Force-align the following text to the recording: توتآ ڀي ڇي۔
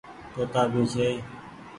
توتآ 0.33 0.61
ڀي 0.71 0.81
ڇي۔ 0.93 1.09